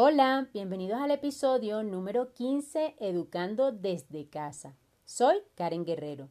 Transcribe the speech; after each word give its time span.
Hola, 0.00 0.48
bienvenidos 0.52 1.00
al 1.00 1.10
episodio 1.10 1.82
número 1.82 2.32
15 2.32 2.94
Educando 3.00 3.72
desde 3.72 4.28
casa. 4.28 4.76
Soy 5.04 5.38
Karen 5.56 5.84
Guerrero. 5.84 6.28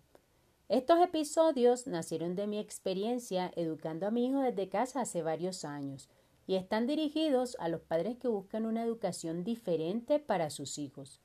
Estos 0.69 1.01
episodios 1.01 1.85
nacieron 1.85 2.37
de 2.37 2.47
mi 2.47 2.59
experiencia 2.59 3.51
educando 3.57 4.07
a 4.07 4.09
mi 4.09 4.25
hijo 4.25 4.39
desde 4.39 4.69
casa 4.69 5.01
hace 5.01 5.21
varios 5.21 5.65
años 5.65 6.07
y 6.45 6.55
están 6.55 6.87
dirigidos 6.87 7.57
a 7.59 7.67
los 7.67 7.81
padres 7.81 8.15
que 8.15 8.29
buscan 8.29 8.65
una 8.65 8.85
educación 8.85 9.43
diferente 9.43 10.19
para 10.19 10.49
sus 10.49 10.77
hijos. 10.77 11.19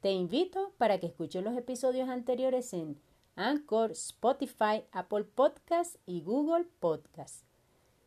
Te 0.00 0.12
invito 0.12 0.72
para 0.78 0.98
que 0.98 1.08
escuches 1.08 1.44
los 1.44 1.58
episodios 1.58 2.08
anteriores 2.08 2.72
en 2.72 2.98
Anchor, 3.36 3.90
Spotify, 3.90 4.86
Apple 4.92 5.24
Podcast 5.24 5.96
y 6.06 6.22
Google 6.22 6.64
Podcast. 6.80 7.51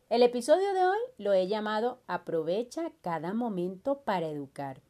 El 0.08 0.22
episodio 0.22 0.72
de 0.72 0.86
hoy 0.86 0.98
lo 1.18 1.32
he 1.32 1.48
llamado 1.48 2.00
Aprovecha 2.06 2.92
cada 3.00 3.34
momento 3.34 4.02
para 4.02 4.28
educar. 4.28 4.80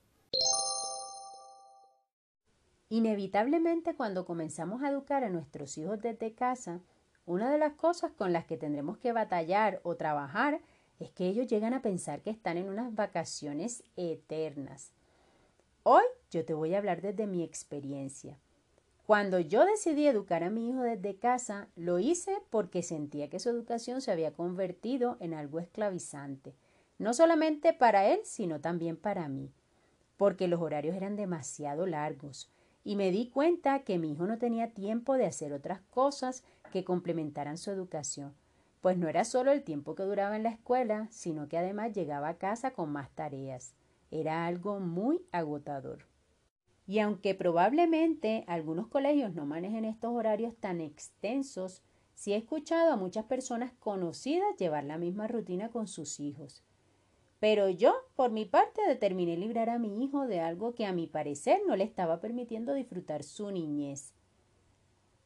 Inevitablemente 2.90 3.94
cuando 3.94 4.26
comenzamos 4.26 4.82
a 4.82 4.90
educar 4.90 5.24
a 5.24 5.30
nuestros 5.30 5.78
hijos 5.78 6.02
desde 6.02 6.34
casa, 6.34 6.80
una 7.24 7.50
de 7.50 7.56
las 7.56 7.72
cosas 7.72 8.12
con 8.12 8.34
las 8.34 8.44
que 8.44 8.58
tendremos 8.58 8.98
que 8.98 9.12
batallar 9.12 9.80
o 9.84 9.96
trabajar 9.96 10.60
es 11.00 11.10
que 11.12 11.28
ellos 11.28 11.46
llegan 11.46 11.72
a 11.72 11.80
pensar 11.80 12.20
que 12.20 12.28
están 12.28 12.58
en 12.58 12.68
unas 12.68 12.94
vacaciones 12.94 13.84
eternas. 13.96 14.92
Hoy 15.82 16.04
yo 16.30 16.44
te 16.44 16.52
voy 16.52 16.74
a 16.74 16.78
hablar 16.78 17.00
desde 17.00 17.26
mi 17.26 17.42
experiencia. 17.42 18.38
Cuando 19.06 19.38
yo 19.38 19.64
decidí 19.64 20.08
educar 20.08 20.42
a 20.42 20.50
mi 20.50 20.68
hijo 20.68 20.82
desde 20.82 21.16
casa, 21.16 21.68
lo 21.76 22.00
hice 22.00 22.42
porque 22.50 22.82
sentía 22.82 23.30
que 23.30 23.38
su 23.38 23.48
educación 23.48 24.00
se 24.00 24.10
había 24.10 24.32
convertido 24.32 25.16
en 25.20 25.32
algo 25.32 25.60
esclavizante, 25.60 26.56
no 26.98 27.14
solamente 27.14 27.72
para 27.72 28.06
él, 28.06 28.18
sino 28.24 28.60
también 28.60 28.96
para 28.96 29.28
mí, 29.28 29.52
porque 30.16 30.48
los 30.48 30.60
horarios 30.60 30.96
eran 30.96 31.14
demasiado 31.14 31.86
largos 31.86 32.50
y 32.82 32.96
me 32.96 33.12
di 33.12 33.30
cuenta 33.30 33.84
que 33.84 33.96
mi 33.96 34.10
hijo 34.10 34.26
no 34.26 34.38
tenía 34.38 34.72
tiempo 34.72 35.14
de 35.14 35.26
hacer 35.26 35.52
otras 35.52 35.82
cosas 35.90 36.42
que 36.72 36.82
complementaran 36.82 37.58
su 37.58 37.70
educación, 37.70 38.34
pues 38.80 38.98
no 38.98 39.06
era 39.06 39.24
solo 39.24 39.52
el 39.52 39.62
tiempo 39.62 39.94
que 39.94 40.02
duraba 40.02 40.34
en 40.34 40.42
la 40.42 40.50
escuela, 40.50 41.06
sino 41.12 41.48
que 41.48 41.58
además 41.58 41.92
llegaba 41.92 42.30
a 42.30 42.38
casa 42.38 42.72
con 42.72 42.90
más 42.90 43.10
tareas. 43.10 43.72
Era 44.10 44.46
algo 44.46 44.80
muy 44.80 45.22
agotador. 45.30 46.15
Y 46.86 47.00
aunque 47.00 47.34
probablemente 47.34 48.44
algunos 48.46 48.86
colegios 48.88 49.34
no 49.34 49.44
manejen 49.44 49.84
estos 49.84 50.12
horarios 50.12 50.54
tan 50.56 50.80
extensos, 50.80 51.82
sí 52.14 52.32
he 52.32 52.36
escuchado 52.36 52.92
a 52.92 52.96
muchas 52.96 53.24
personas 53.24 53.72
conocidas 53.80 54.56
llevar 54.56 54.84
la 54.84 54.98
misma 54.98 55.26
rutina 55.26 55.70
con 55.70 55.88
sus 55.88 56.20
hijos. 56.20 56.62
Pero 57.40 57.68
yo, 57.68 57.94
por 58.14 58.30
mi 58.30 58.44
parte, 58.44 58.80
determiné 58.88 59.36
librar 59.36 59.68
a 59.68 59.78
mi 59.78 60.02
hijo 60.02 60.26
de 60.26 60.40
algo 60.40 60.74
que 60.74 60.86
a 60.86 60.92
mi 60.92 61.06
parecer 61.06 61.60
no 61.66 61.76
le 61.76 61.84
estaba 61.84 62.20
permitiendo 62.20 62.72
disfrutar 62.72 63.24
su 63.24 63.50
niñez. 63.50 64.14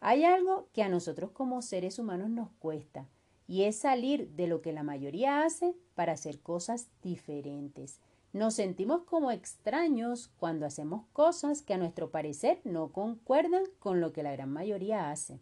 Hay 0.01 0.25
algo 0.25 0.69
que 0.73 0.83
a 0.83 0.89
nosotros 0.89 1.31
como 1.31 1.63
seres 1.63 1.99
humanos 1.99 2.31
nos 2.31 2.51
cuesta, 2.59 3.07
y 3.47 3.65
es 3.65 3.77
salir 3.77 4.31
de 4.31 4.47
lo 4.47 4.63
que 4.63 4.73
la 4.73 4.83
mayoría 4.83 5.45
hace 5.45 5.75
para 5.95 6.13
hacer 6.13 6.41
cosas 6.41 6.89
diferentes. 7.03 8.01
Nos 8.33 8.55
sentimos 8.55 9.03
como 9.03 9.33
extraños 9.33 10.31
cuando 10.39 10.65
hacemos 10.65 11.05
cosas 11.13 11.63
que 11.63 11.75
a 11.75 11.79
nuestro 11.79 12.11
parecer 12.11 12.61
no 12.65 12.93
concuerdan 12.93 13.65
con 13.81 14.01
lo 14.01 14.13
que 14.13 14.23
la 14.23 14.31
gran 14.31 14.53
mayoría 14.53 15.11
hace. 15.11 15.41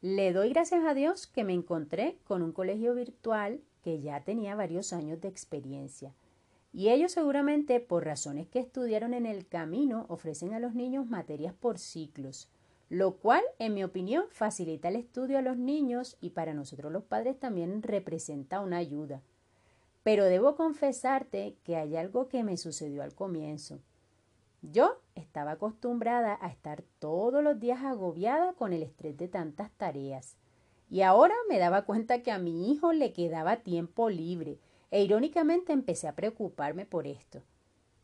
Le 0.00 0.32
doy 0.32 0.50
gracias 0.50 0.82
a 0.84 0.94
Dios 0.94 1.26
que 1.26 1.44
me 1.44 1.52
encontré 1.52 2.18
con 2.24 2.42
un 2.42 2.52
colegio 2.52 2.94
virtual 2.94 3.60
que 3.82 4.00
ya 4.00 4.24
tenía 4.24 4.54
varios 4.54 4.94
años 4.94 5.20
de 5.20 5.28
experiencia. 5.28 6.14
Y 6.72 6.88
ellos 6.88 7.12
seguramente, 7.12 7.80
por 7.80 8.04
razones 8.04 8.48
que 8.48 8.60
estudiaron 8.60 9.12
en 9.12 9.26
el 9.26 9.46
camino, 9.46 10.06
ofrecen 10.08 10.54
a 10.54 10.60
los 10.60 10.74
niños 10.74 11.06
materias 11.06 11.54
por 11.54 11.78
ciclos, 11.78 12.48
lo 12.88 13.16
cual, 13.16 13.42
en 13.58 13.74
mi 13.74 13.84
opinión, 13.84 14.24
facilita 14.30 14.88
el 14.88 14.96
estudio 14.96 15.38
a 15.38 15.42
los 15.42 15.58
niños 15.58 16.16
y 16.20 16.30
para 16.30 16.54
nosotros 16.54 16.90
los 16.90 17.04
padres 17.04 17.38
también 17.38 17.82
representa 17.82 18.60
una 18.60 18.78
ayuda. 18.78 19.22
Pero 20.04 20.26
debo 20.26 20.54
confesarte 20.54 21.56
que 21.64 21.76
hay 21.76 21.96
algo 21.96 22.28
que 22.28 22.44
me 22.44 22.56
sucedió 22.56 23.02
al 23.02 23.14
comienzo. 23.14 23.80
Yo 24.60 25.00
estaba 25.14 25.52
acostumbrada 25.52 26.38
a 26.40 26.48
estar 26.48 26.82
todos 26.98 27.42
los 27.42 27.58
días 27.58 27.82
agobiada 27.82 28.52
con 28.52 28.72
el 28.72 28.82
estrés 28.82 29.16
de 29.16 29.28
tantas 29.28 29.70
tareas. 29.72 30.36
Y 30.90 31.00
ahora 31.00 31.34
me 31.48 31.58
daba 31.58 31.86
cuenta 31.86 32.22
que 32.22 32.30
a 32.30 32.38
mi 32.38 32.70
hijo 32.70 32.92
le 32.92 33.12
quedaba 33.12 33.56
tiempo 33.56 34.10
libre 34.10 34.58
e 34.90 35.02
irónicamente 35.02 35.72
empecé 35.72 36.06
a 36.06 36.14
preocuparme 36.14 36.84
por 36.84 37.06
esto. 37.06 37.42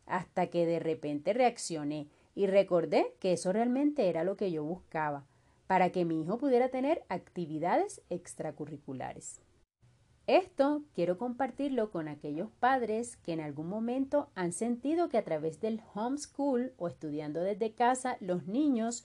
Hasta 0.07 0.47
que 0.47 0.65
de 0.65 0.79
repente 0.79 1.33
reaccioné 1.33 2.07
y 2.33 2.47
recordé 2.47 3.15
que 3.19 3.33
eso 3.33 3.53
realmente 3.53 4.09
era 4.09 4.23
lo 4.23 4.37
que 4.37 4.51
yo 4.51 4.63
buscaba, 4.63 5.25
para 5.67 5.91
que 5.91 6.03
mi 6.03 6.21
hijo 6.21 6.37
pudiera 6.37 6.69
tener 6.69 7.03
actividades 7.09 8.01
extracurriculares. 8.09 9.39
Esto 10.31 10.81
quiero 10.95 11.17
compartirlo 11.17 11.91
con 11.91 12.07
aquellos 12.07 12.49
padres 12.61 13.17
que 13.17 13.33
en 13.33 13.41
algún 13.41 13.67
momento 13.67 14.29
han 14.33 14.53
sentido 14.53 15.09
que 15.09 15.17
a 15.17 15.25
través 15.25 15.59
del 15.59 15.81
homeschool 15.93 16.71
o 16.77 16.87
estudiando 16.87 17.41
desde 17.41 17.73
casa 17.73 18.15
los 18.21 18.47
niños 18.47 19.03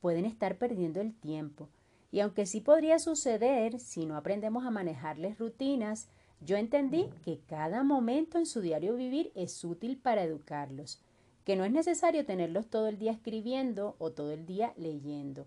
pueden 0.00 0.24
estar 0.24 0.58
perdiendo 0.58 1.00
el 1.00 1.14
tiempo. 1.14 1.68
Y 2.10 2.18
aunque 2.18 2.44
sí 2.44 2.60
podría 2.60 2.98
suceder 2.98 3.78
si 3.78 4.04
no 4.04 4.16
aprendemos 4.16 4.66
a 4.66 4.72
manejarles 4.72 5.38
rutinas, 5.38 6.08
yo 6.40 6.56
entendí 6.56 7.08
que 7.24 7.38
cada 7.46 7.84
momento 7.84 8.38
en 8.38 8.46
su 8.46 8.60
diario 8.60 8.96
vivir 8.96 9.30
es 9.36 9.62
útil 9.62 9.96
para 9.96 10.24
educarlos, 10.24 11.00
que 11.44 11.54
no 11.54 11.64
es 11.64 11.70
necesario 11.70 12.26
tenerlos 12.26 12.66
todo 12.66 12.88
el 12.88 12.98
día 12.98 13.12
escribiendo 13.12 13.94
o 14.00 14.10
todo 14.10 14.32
el 14.32 14.44
día 14.44 14.74
leyendo. 14.76 15.46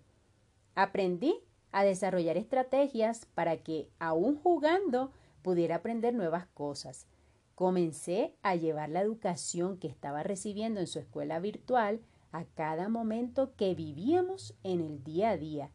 Aprendí 0.74 1.38
a 1.72 1.84
desarrollar 1.84 2.36
estrategias 2.36 3.26
para 3.34 3.58
que, 3.58 3.88
aún 3.98 4.36
jugando, 4.36 5.12
pudiera 5.42 5.76
aprender 5.76 6.14
nuevas 6.14 6.46
cosas. 6.46 7.06
Comencé 7.54 8.34
a 8.42 8.54
llevar 8.54 8.88
la 8.88 9.00
educación 9.00 9.78
que 9.78 9.88
estaba 9.88 10.22
recibiendo 10.22 10.80
en 10.80 10.86
su 10.86 10.98
escuela 10.98 11.40
virtual 11.40 12.00
a 12.32 12.44
cada 12.44 12.88
momento 12.88 13.54
que 13.56 13.74
vivíamos 13.74 14.54
en 14.62 14.80
el 14.80 15.02
día 15.02 15.30
a 15.30 15.36
día 15.36 15.70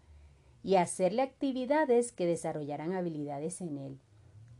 y 0.64 0.76
hacerle 0.76 1.22
actividades 1.22 2.12
que 2.12 2.26
desarrollaran 2.26 2.94
habilidades 2.94 3.60
en 3.62 3.78
él. 3.78 4.00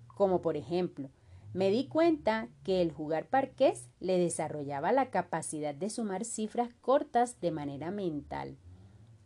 Como 0.08 0.42
por 0.42 0.58
ejemplo, 0.58 1.10
me 1.54 1.70
di 1.70 1.88
cuenta 1.88 2.50
que 2.64 2.82
el 2.82 2.92
jugar 2.92 3.28
parqués 3.28 3.88
le 4.00 4.18
desarrollaba 4.18 4.92
la 4.92 5.12
capacidad 5.12 5.76
de 5.76 5.90
sumar 5.90 6.26
cifras 6.26 6.74
cortas 6.82 7.40
de 7.40 7.52
manera 7.52 7.92
mental. 7.92 8.58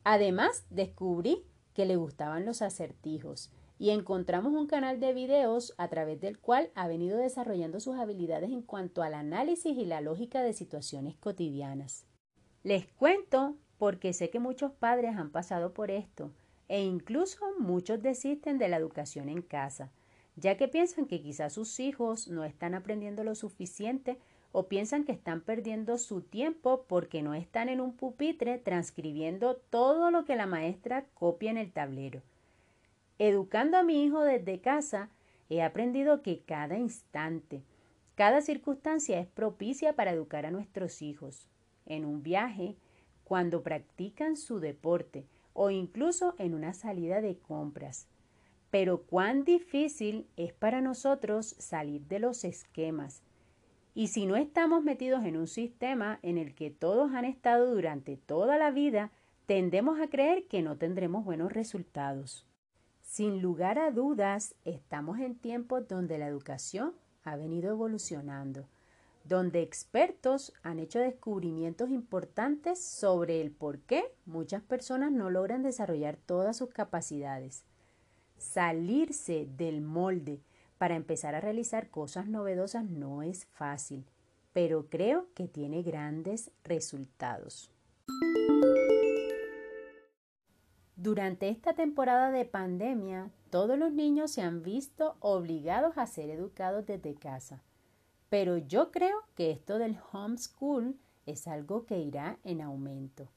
Además, 0.04 0.66
descubrí 0.70 1.46
que 1.78 1.86
le 1.86 1.96
gustaban 1.96 2.44
los 2.44 2.64
acertijos 2.64 3.52
y 3.78 3.92
encontramos 3.92 4.52
un 4.52 4.66
canal 4.66 5.00
de 5.00 5.14
videos 5.14 5.76
a 5.78 5.90
través 5.90 6.20
del 6.20 6.40
cual 6.40 6.72
ha 6.74 6.88
venido 6.88 7.20
desarrollando 7.20 7.80
sus 7.80 8.00
habilidades 8.00 8.50
en 8.50 8.64
cuanto 8.64 9.04
al 9.04 9.14
análisis 9.14 9.78
y 9.78 9.86
la 9.86 10.02
lógica 10.02 10.42
de 10.42 10.54
situaciones 10.54 11.16
cotidianas. 11.18 12.08
Les 12.64 12.88
cuento 12.88 13.58
porque 13.78 14.14
sé 14.14 14.32
que 14.32 14.40
muchos 14.40 14.72
padres 14.72 15.18
han 15.18 15.30
pasado 15.30 15.76
por 15.76 15.92
esto 15.92 16.32
e 16.68 16.84
incluso 16.84 17.46
muchos 17.60 18.02
desisten 18.02 18.58
de 18.58 18.70
la 18.70 18.78
educación 18.78 19.30
en 19.30 19.44
casa, 19.44 19.92
ya 20.36 20.58
que 20.58 20.68
piensan 20.68 21.06
que 21.06 21.22
quizás 21.22 21.54
sus 21.54 21.80
hijos 21.80 22.28
no 22.28 22.44
están 22.44 22.74
aprendiendo 22.74 23.24
lo 23.24 23.36
suficiente 23.36 24.18
o 24.52 24.68
piensan 24.68 25.04
que 25.04 25.12
están 25.12 25.42
perdiendo 25.42 25.98
su 25.98 26.22
tiempo 26.22 26.86
porque 26.88 27.22
no 27.22 27.34
están 27.34 27.70
en 27.70 27.82
un 27.82 27.94
pupitre 27.96 28.58
transcribiendo 28.58 29.56
todo 29.56 30.12
lo 30.12 30.26
que 30.26 30.36
la 30.36 30.48
maestra 30.48 31.06
copia 31.14 31.52
en 31.52 31.58
el 31.58 31.72
tablero. 31.72 32.22
Educando 33.20 33.78
a 33.78 33.84
mi 33.84 34.04
hijo 34.04 34.24
desde 34.24 34.62
casa, 34.62 35.10
he 35.50 35.62
aprendido 35.62 36.22
que 36.22 36.42
cada 36.42 36.78
instante, 36.78 37.64
cada 38.16 38.42
circunstancia 38.42 39.20
es 39.20 39.28
propicia 39.28 39.94
para 39.96 40.12
educar 40.12 40.46
a 40.46 40.52
nuestros 40.52 41.02
hijos. 41.02 41.48
En 41.86 42.06
un 42.06 42.24
viaje, 42.24 42.76
cuando 43.24 43.64
practican 43.64 44.38
su 44.38 44.60
deporte 44.60 45.26
o 45.54 45.70
incluso 45.70 46.36
en 46.38 46.54
una 46.54 46.74
salida 46.74 47.20
de 47.22 47.38
compras. 47.38 48.08
Pero 48.70 49.04
cuán 49.04 49.44
difícil 49.44 50.28
es 50.36 50.54
para 50.54 50.82
nosotros 50.82 51.56
salir 51.58 52.02
de 52.08 52.20
los 52.20 52.44
esquemas, 52.44 53.24
y 53.98 54.10
si 54.10 54.28
no 54.28 54.36
estamos 54.36 54.84
metidos 54.84 55.26
en 55.26 55.38
un 55.38 55.48
sistema 55.48 56.20
en 56.22 56.38
el 56.38 56.54
que 56.54 56.70
todos 56.70 57.16
han 57.16 57.26
estado 57.26 57.74
durante 57.74 58.16
toda 58.16 58.60
la 58.60 58.70
vida, 58.70 59.10
tendemos 59.48 60.00
a 60.00 60.08
creer 60.08 60.46
que 60.46 60.62
no 60.62 60.78
tendremos 60.78 61.26
buenos 61.26 61.52
resultados. 61.52 62.46
Sin 63.02 63.42
lugar 63.42 63.80
a 63.80 63.90
dudas, 63.90 64.54
estamos 64.66 65.18
en 65.18 65.34
tiempos 65.34 65.88
donde 65.88 66.20
la 66.20 66.28
educación 66.28 66.94
ha 67.24 67.38
venido 67.38 67.72
evolucionando, 67.72 68.68
donde 69.24 69.64
expertos 69.64 70.54
han 70.62 70.78
hecho 70.78 71.00
descubrimientos 71.00 71.90
importantes 71.90 72.80
sobre 72.80 73.42
el 73.42 73.50
por 73.50 73.80
qué 73.80 74.14
muchas 74.28 74.62
personas 74.62 75.12
no 75.12 75.32
logran 75.32 75.64
desarrollar 75.64 76.18
todas 76.18 76.56
sus 76.56 76.70
capacidades. 76.70 77.64
Salirse 78.38 79.48
del 79.58 79.82
molde 79.82 80.40
para 80.78 80.96
empezar 80.96 81.36
a 81.36 81.42
realizar 81.42 81.90
cosas 81.90 82.28
novedosas 82.28 82.86
no 82.86 83.24
es 83.24 83.46
fácil, 83.46 84.06
pero 84.54 84.88
creo 84.90 85.28
que 85.34 85.48
tiene 85.48 85.84
grandes 85.84 86.52
resultados. 86.64 87.72
Durante 90.96 91.50
esta 91.50 91.74
temporada 91.74 92.32
de 92.32 92.44
pandemia, 92.46 93.30
todos 93.50 93.78
los 93.78 93.92
niños 93.92 94.32
se 94.32 94.42
han 94.42 94.64
visto 94.64 95.16
obligados 95.20 95.98
a 95.98 96.08
ser 96.08 96.30
educados 96.30 96.86
desde 96.86 97.16
casa. 97.16 97.62
Pero 98.30 98.58
yo 98.58 98.92
creo 98.92 99.20
que 99.36 99.52
esto 99.52 99.78
del 99.78 99.98
homeschool 100.12 100.98
es 101.26 101.48
algo 101.48 101.86
que 101.86 102.00
irá 102.00 102.40
en 102.44 102.62
aumento. 102.62 103.30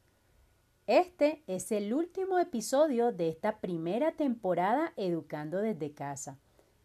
Este 0.86 1.44
es 1.46 1.70
el 1.70 1.92
último 1.94 2.38
episodio 2.38 3.12
de 3.12 3.28
esta 3.28 3.60
primera 3.60 4.12
temporada 4.12 4.92
Educando 4.96 5.58
desde 5.58 5.92
casa. 5.92 6.38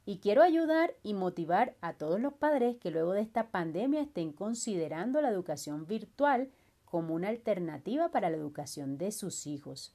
Y 0.06 0.20
quiero 0.20 0.44
ayudar 0.44 0.94
y 1.02 1.14
motivar 1.14 1.76
a 1.82 1.94
todos 1.94 2.20
los 2.20 2.34
padres 2.34 2.78
que 2.78 2.92
luego 2.92 3.14
de 3.14 3.22
esta 3.22 3.50
pandemia 3.50 4.02
estén 4.02 4.32
considerando 4.32 5.20
la 5.22 5.30
educación 5.30 5.88
virtual 5.88 6.50
como 6.86 7.16
una 7.16 7.30
alternativa 7.30 8.10
para 8.10 8.30
la 8.30 8.38
educación 8.38 8.98
de 8.98 9.12
sus 9.12 9.48
hijos. 9.48 9.94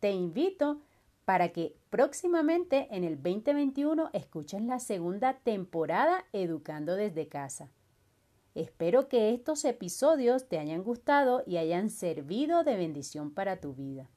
Te 0.00 0.12
invito 0.12 0.80
para 1.24 1.48
que 1.50 1.74
próximamente 1.90 2.88
en 2.90 3.04
el 3.04 3.16
2021 3.16 4.10
escuches 4.12 4.62
la 4.62 4.78
segunda 4.78 5.34
temporada 5.34 6.24
Educando 6.32 6.94
desde 6.94 7.28
casa. 7.28 7.70
Espero 8.54 9.08
que 9.08 9.34
estos 9.34 9.64
episodios 9.64 10.48
te 10.48 10.58
hayan 10.58 10.82
gustado 10.82 11.42
y 11.46 11.58
hayan 11.58 11.90
servido 11.90 12.64
de 12.64 12.76
bendición 12.76 13.30
para 13.30 13.60
tu 13.60 13.74
vida. 13.74 14.08